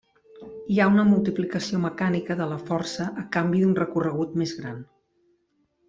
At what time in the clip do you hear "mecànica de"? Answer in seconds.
1.85-2.49